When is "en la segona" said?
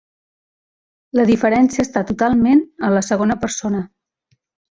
2.89-3.37